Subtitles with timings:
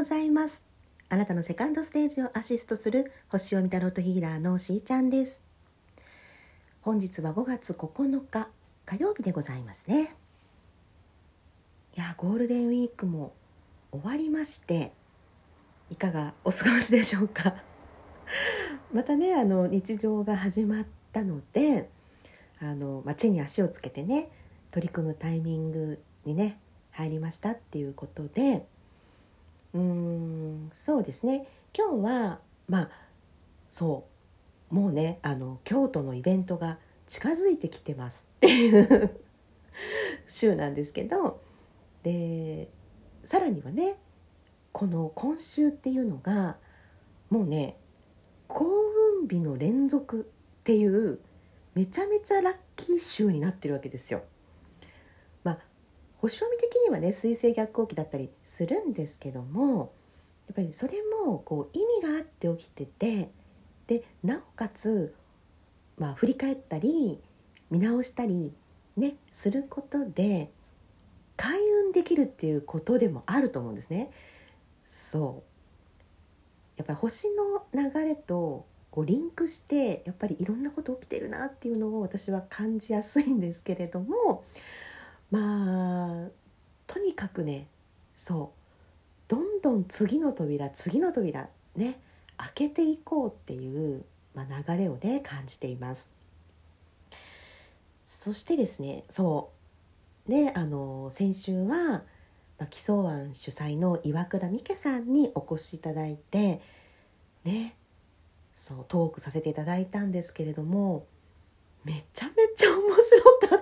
[0.00, 0.64] ございます。
[1.10, 5.42] あなたのセカンドステージをアシストする星読みタロットヒーラーのしーちゃんです。
[6.80, 8.48] 本日は5月9日
[8.86, 10.16] 火曜日でございますね。
[11.98, 13.34] いやゴールデンウィークも
[13.92, 14.94] 終わりまして
[15.90, 17.56] いかがお過ごしでしょうか。
[18.94, 21.90] またねあの日常が始まったので
[22.58, 24.30] あの、まあ、地に足をつけてね
[24.70, 26.58] 取り組むタイミングにね
[26.90, 28.66] 入りましたっていうことで
[29.74, 32.90] うーんそうですね今日はまあ
[33.68, 34.06] そ
[34.70, 39.16] うもうねあの京都のイベントが近づいてきてますっていう
[40.26, 41.40] 週なんですけど
[42.02, 42.68] で
[43.24, 43.96] さらにはね
[44.72, 46.56] この今週っていうのが
[47.28, 47.76] もうね
[48.48, 48.64] 幸
[49.22, 50.28] 運日の連続
[50.60, 51.20] っていう
[51.74, 54.22] めちゃめちゃラッキー週になってるわけですよ。
[56.20, 59.92] 星読み的にはね水星逆行期だったりするんですけども
[60.48, 63.30] やっぱりそれもこう意味があって起きてて
[63.86, 65.14] でなおかつ、
[65.98, 67.20] まあ、振り返ったり
[67.70, 68.52] 見直したり
[68.96, 70.50] ねすることで
[71.36, 74.10] 開運できるっていうことでもあると思うんですね。
[74.84, 75.50] そう
[76.76, 84.44] やっぱり星の流れとこうリンクしてやっぱりいろんなこと起きてるなっていうのを私は感じやすいんですけれども
[85.30, 86.28] まあ
[86.86, 87.68] とにかくね
[88.14, 92.00] そうどんどん次の扉次の扉ね
[92.36, 96.10] 開けていこうっていう、まあ、流れをね感じています。
[98.04, 99.50] そしてですねそ
[100.28, 102.02] うねあの先週は
[102.60, 106.60] まあ、木曽湾主催の岩倉美家さんにお越しいただいて
[107.42, 107.74] ね
[108.52, 111.06] そうトークさせていただいたんですけれども
[111.84, 113.59] めちゃめちゃ面白かった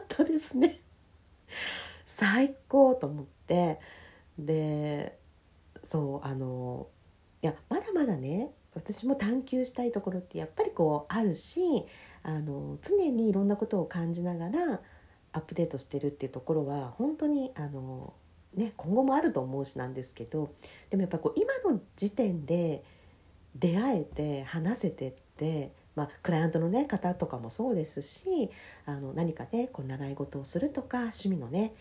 [2.19, 3.79] 最高と思って
[4.41, 5.17] で
[5.85, 6.89] そうあの
[7.43, 11.61] いやまだまだね私も探求したいところってやっぱりこうあるし
[12.25, 14.81] あの常にいろんなことを感じながら
[15.33, 18.13] アップデートしてるっていうところは本当にあの
[18.55, 20.51] ね、今後もあると思うしなんですけど
[20.91, 22.83] でもやっぱこう今の時点で
[23.55, 28.51] 出会えて話せてって、まあ、クライアントの、ね、方とかもそうですし
[28.87, 31.75] あの何かねこう習い事をするとか趣味のね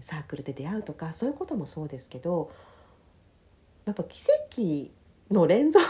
[0.00, 2.50] サークルで出会うとかそういうこともそうですけど
[3.84, 4.18] やっぱ奇
[5.30, 5.84] 跡の連続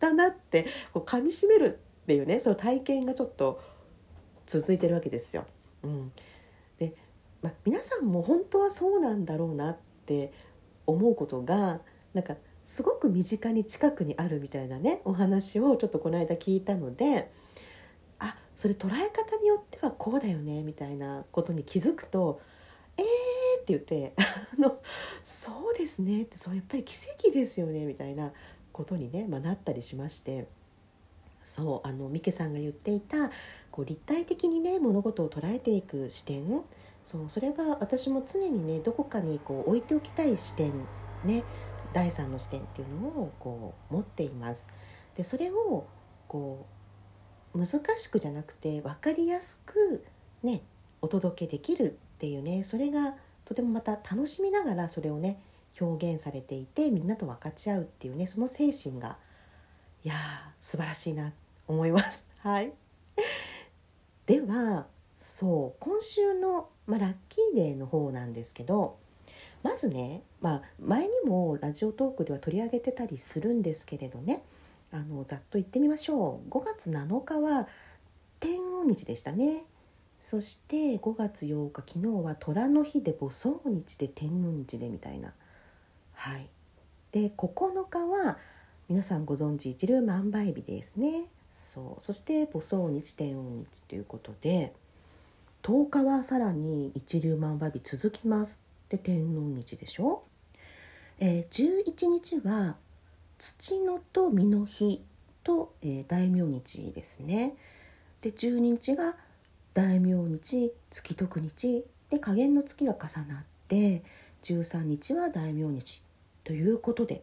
[0.00, 3.60] だなってこう噛みしめるっていうねその体験がちょっと
[4.46, 5.44] 続いてるわけですよ。
[5.82, 6.12] うん、
[6.78, 6.94] で
[7.42, 10.32] まあ、皆さんも本当はそうなんだろうなって
[10.86, 11.80] 思うことが
[12.14, 17.30] なんかすごく身近に近くにあるみたいなねお話をちょっとこの間聞いたので
[18.18, 22.40] あそれ捉え方によってはこうだよねみたいなことに気づくと「!」
[23.72, 24.12] 言って
[24.58, 24.78] 「あの
[25.22, 28.32] そうですね」ってそうやっぱり奇跡ですよねみたいな
[28.72, 30.46] ことにね、まあ、なったりしまして。
[31.44, 33.30] そうあのミケさんが言っていた
[33.70, 36.62] こう立体的にね物事を捉えていく視点
[37.02, 40.74] そうそれは私も常にねどこかにこう置いておきたい視点
[41.24, 41.44] ね
[41.94, 44.68] 第三の視点っていうのをこう持っています。
[45.16, 45.86] でそれを
[46.28, 46.66] こ
[47.54, 50.04] う難しくじゃなくて分かりやすく
[50.42, 50.60] ね
[51.00, 53.14] お届けできるっていうねそれが
[53.48, 55.40] とてもまた楽しみながらそれをね
[55.80, 59.16] 表現されていてみんなと分かち合うっていうねその精神が
[60.04, 60.18] いやー
[60.60, 61.32] 素晴らしいな
[61.66, 62.26] 思います。
[62.40, 62.74] はい。
[64.26, 64.86] では
[65.16, 68.96] そう今週のまあ、ラッキーデーの方なんですけど
[69.62, 74.42] まずね、まあ、前にもラジオトークでは取り上げてたりするんですけれどね
[74.90, 76.50] あのざっと言ってみましょう。
[76.50, 77.68] 5月7日は
[78.40, 79.64] 天王日でしたね。
[80.18, 85.32] そして5月8日昨日は虎の日で母葬日で天王日でみたいな。
[86.14, 86.48] はい。
[87.12, 88.36] で9日は
[88.88, 91.26] 皆さんご存知一粒万倍日ですね。
[91.48, 92.02] そう。
[92.02, 94.72] そして母葬日天王日ということで
[95.62, 100.22] 10日はさらに一粒万倍日続きますで天皇日でしょ、
[101.20, 102.76] えー、11日は
[103.38, 105.02] 土のと実の日
[105.44, 107.54] と、えー、大名日ですね。
[108.20, 109.14] で12日が
[109.74, 114.02] 大名日月徳日で加減の月が重なって
[114.42, 116.02] 13日は大名日
[116.44, 117.22] ということで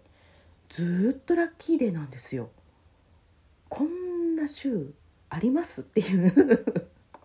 [0.70, 2.50] ずっとラッキーデーなんですよ。
[3.70, 4.94] こんな週
[5.30, 6.66] ありますっていう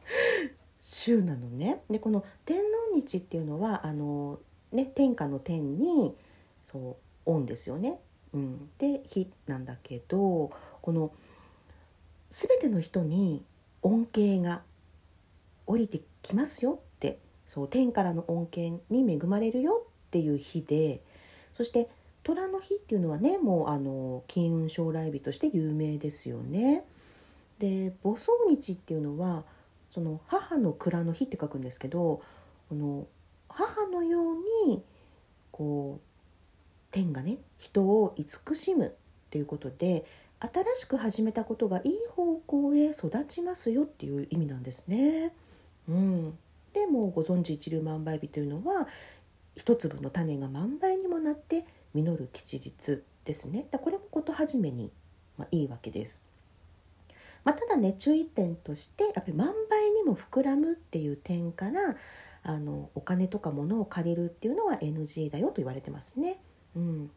[0.81, 1.82] 週なのね。
[1.90, 4.40] でこの天皇日っていうのはあの、
[4.72, 6.14] ね、天下の天に
[6.62, 6.96] そ
[7.26, 8.00] う恩ですよね。
[8.32, 10.50] うん、で日なんだけど
[10.81, 11.12] この
[12.31, 13.44] 全ての人に
[13.82, 14.62] 恩恵が
[15.70, 21.00] 降りてきますよってそう天からの恩恵に恵まれるよっていう日で
[21.52, 21.88] そして
[22.22, 26.84] 虎の日っていうのはねもうあの金運将来日として有名ですよね。
[27.58, 29.44] で母葬日っていうのは
[29.88, 32.22] その母の蔵の日って書くんですけど
[32.69, 33.06] この
[33.49, 34.82] 母のように
[35.50, 36.00] こう
[36.90, 38.90] 天がね人を慈しむっ
[39.31, 40.05] ていうことで
[40.40, 45.32] 新しく始めたことがいい方向へ育ちますよっていう意味なんですね。
[45.91, 46.39] うん、
[46.73, 48.87] でもご存知一粒万倍日というのは
[49.57, 53.67] 一粒の種が万倍にもなって実る吉日ですね。
[53.71, 54.93] だこれもこと始めに、
[55.37, 56.23] まあ、いいわけです。
[57.43, 61.97] まあ、ただね注意点としてやっぱり万倍にも膨らむっていう点から
[62.43, 66.41] あのお金とか物を借りるっていうのは NG だよと言われてますね。
[66.77, 67.11] うん、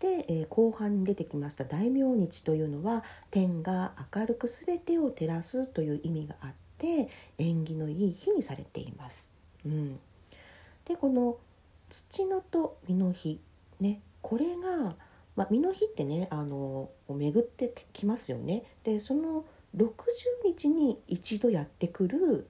[0.00, 6.69] で、えー、後半に出てきました大名日というのは天が明るく全てを照らすという意味があって
[7.38, 9.28] 縁起のいい日にされています。
[9.64, 9.98] うん、
[10.84, 11.36] でこの
[11.88, 13.40] 土のと実の日
[13.80, 14.96] ねこれが、
[15.36, 18.64] まあ、実の日ってねあの巡ってきますよね。
[18.84, 19.44] でその
[19.76, 19.86] 60
[20.44, 22.48] 日に一度やってくる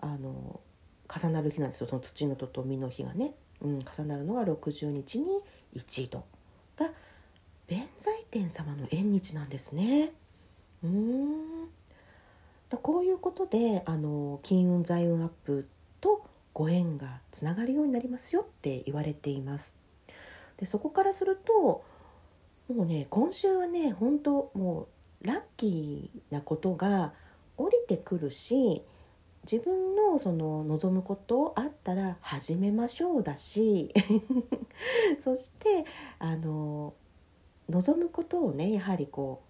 [0.00, 0.60] あの
[1.08, 5.42] 重なる日なんですよその土のとと実の日がね、うん、重なるのが60日に
[5.72, 6.24] 一度
[6.76, 6.90] が
[7.66, 10.12] 弁財天様の縁日なんですね。
[10.82, 11.68] うん
[12.78, 15.68] こういうことであの金運財運アップ
[16.00, 16.24] と
[16.54, 19.76] ご縁がつながるようになりますよって言われています。
[20.58, 21.84] でそこからすると
[22.72, 24.88] もうね今週はね本当も
[25.22, 27.12] うラッキーなことが
[27.56, 28.82] 降りてくるし
[29.50, 33.92] 自分のその望むことあったら始めましょうだし
[35.18, 35.84] そして
[36.18, 36.94] あの
[37.68, 39.42] 望むことをねやはりこ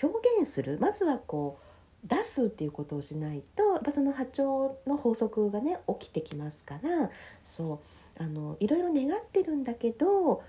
[0.00, 1.61] う表現するまずはこう
[2.04, 7.10] 出すっていうことをしないとやっぱその波長の法則がね起きてきますから
[7.42, 7.80] そ
[8.18, 10.42] うあのいろいろ願ってるんだけど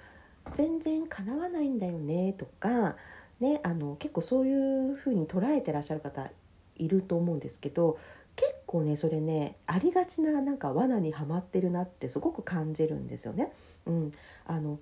[0.54, 2.96] 全然叶わないんだよねとか、
[3.40, 6.30] ね、あの結構そういうふうに捉えてらっしゃる方
[6.76, 7.98] いると思うんですけど
[8.36, 13.52] 結構ねそれねありがちななんか罠にはまってるなってすごく感じるんですよね。
[13.86, 14.12] うん、
[14.46, 14.80] あの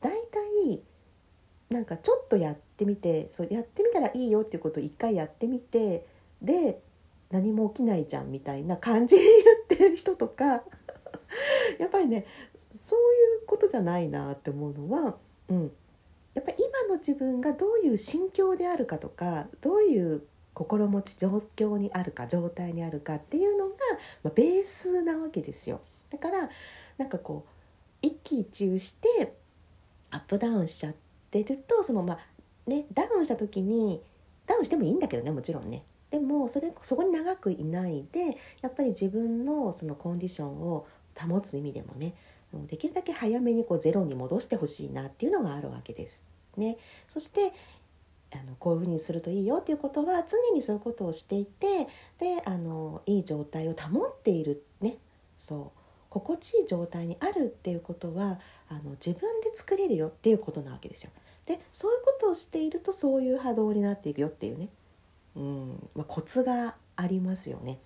[0.00, 0.80] だいたい
[1.70, 6.06] なんかちょっとやってみてそうやってみたらいいよっていうことを一回やってみて
[6.44, 6.80] で
[7.30, 9.22] 何も起きないじゃんみたいな感じで
[9.68, 10.62] 言ってる人とか
[11.78, 12.26] やっぱりね
[12.78, 15.16] そういうことじゃないなって思うのは、
[15.48, 15.72] うん、
[16.34, 23.74] やっぱり今の自分がどういう心境であるかとかどういう心持ち状況にあるか状態にあるかっていうのが、
[24.22, 25.80] まあ、ベースなわけですよ。
[26.10, 26.48] だから
[26.96, 29.34] なんかこう一喜一憂して
[30.12, 30.94] アップダウンしちゃっ
[31.30, 32.18] てるとそのまあ
[32.70, 34.00] ねダウンした時に
[34.46, 35.82] ダウンしてもいいんだけどねもちろんね。
[36.14, 40.86] でもそれそこに長くいないでやっぱり自分のそのコンディションを
[41.18, 42.14] 保つ意味でもね
[42.68, 46.22] できるだけ早めにこうゼロに戻してほしいなっていうのがあるわけです。
[46.56, 46.76] ね、
[47.08, 47.52] そして
[48.32, 51.88] あのこういうふうにするといいよっていうことは常にそういうことをしていて
[52.20, 54.98] であのいい状態を保っているね
[55.36, 55.78] そう
[56.10, 58.38] 心地いい状態にあるっていうことは
[58.68, 61.10] あの自分で作れるよっていうことなわけですよ。
[61.46, 64.68] でそういうことをしているとそういう波動になっていくよっていうね、
[65.36, 65.88] うん。
[65.94, 67.78] まあ、コツがありますよね。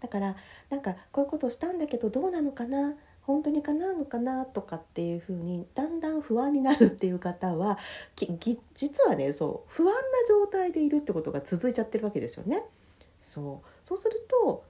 [0.00, 0.36] だから
[0.68, 2.94] なんかこういうことをしたんだけどどうなのかな？
[3.22, 4.44] 本当に叶うのかな？
[4.46, 7.78] とかっていうふうにだんだん不安になるっていう方は
[8.74, 12.64] 実はねそう不安な状態でいるってことが続いちゃってるわけですよね。
[13.20, 13.86] そう。
[13.86, 14.64] そうすると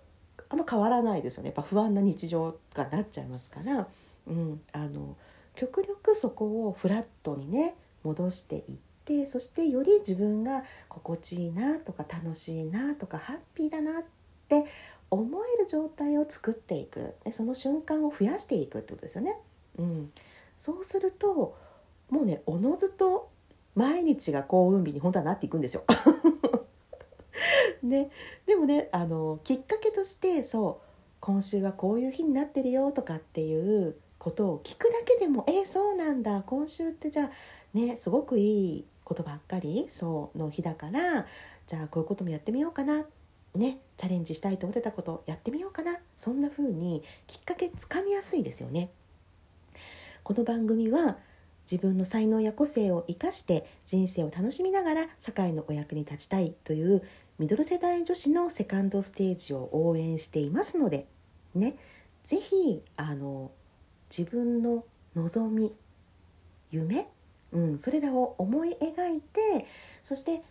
[0.51, 1.49] あんま変わらないですよね。
[1.49, 3.89] やっぱ不安な日常がなっちゃいますから、
[4.27, 5.17] うん、あの
[5.57, 7.75] 極力そこをフラットにね
[8.05, 8.92] 戻していって
[9.27, 14.03] そしてより自分が心地いいなとか楽しいなとかハッピーだなっ
[14.49, 14.65] て
[15.11, 19.37] 思える状態を作っていくでその瞬間を増やしていくってことですよね。
[19.79, 20.13] うん、
[20.57, 21.57] そうすると
[22.11, 23.31] もうねおのずと
[23.75, 25.85] 毎日が幸運日に本当はなっていくんですよ。
[27.83, 28.11] ね、
[28.47, 30.87] でもねあのきっかけとしてそう
[31.21, 37.31] 今週はこういう日になってるよとかっていうことを聞くだけでもえ、そうなんだ今週ってじゃあ
[37.75, 41.27] ねすごくいいことばっかりそうの日だから
[41.67, 43.05] じゃあこういうこともやってみようかな
[43.55, 48.91] ねチャレンジしたいと思ってたことやってみようかなそんな風にきっかけつかみやすいですよね。
[50.23, 51.19] この番組は
[51.71, 57.03] 自分の才能や個性を生かして人生を楽しみながら社会のお役に立ちたいという
[57.39, 61.07] ミドル世代女子のセカンドステージを応援していますので
[61.55, 61.77] ね
[62.25, 63.51] 是非あの
[64.17, 65.73] 自分の望み
[66.71, 67.09] 夢、
[67.53, 69.67] うん、それらを思い描いて
[70.03, 70.43] そして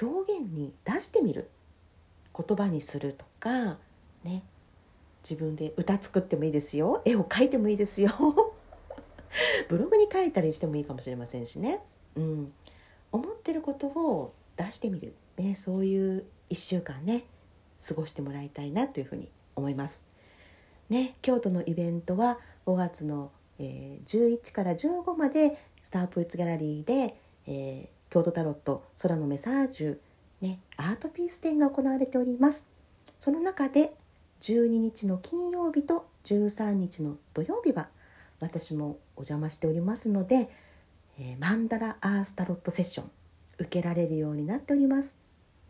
[0.00, 1.50] 表現に出してみる
[2.36, 3.78] 言葉にするとか
[4.24, 4.42] ね
[5.28, 8.12] 自分で歌作ってもいいですよ絵を描いてもいいですよ
[9.68, 11.80] ブログに書いたりしてもいいかもしれませんしね、
[12.14, 12.52] うん、
[13.12, 17.24] 思ってることを出してみる、ね、そういう1週間ね
[17.86, 20.06] 過ごしてもらいたいなというふうに思います。
[20.88, 27.16] ね、京都のイベントは5月の、えー、11から15までスタープイツギャラリーで、
[27.46, 29.98] えー、京都タロット空のメサージュ、
[30.42, 32.66] ね、アートピース展が行われております。
[33.18, 33.94] その中で
[34.42, 37.88] 12日の金曜日と13日の土曜日は
[38.38, 40.50] 私もお邪魔しておりますので、
[41.18, 43.10] えー、マンダラアースタロットセッション
[43.56, 45.16] 受けられるようになっております。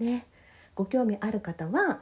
[0.01, 0.27] ね、
[0.75, 2.01] ご興味ある方は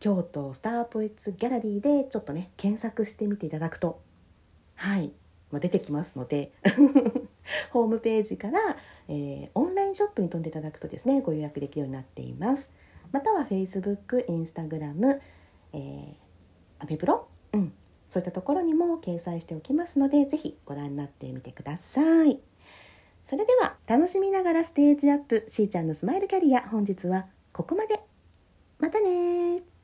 [0.00, 4.00] 京都スターポイツギャラリーでちょっとね検索してみていただくと
[4.74, 5.12] はい、
[5.50, 6.52] まあ、出てきますので
[7.70, 8.58] ホームページから、
[9.08, 12.72] えー、オンラインショップに飛んでいただくとですねご予約できるようになっています。
[13.10, 15.20] または Facebook、Instagram、
[15.72, 16.14] えー、
[16.78, 17.72] アメブロ、うん、
[18.06, 22.40] そういったところにも掲載しておきますのでぜひご覧になってみてください。
[23.24, 26.62] それでは楽しみながらステージアップしーちゃんのスマイルキャリア。
[26.62, 28.00] 本日はここまで。
[28.78, 29.77] またね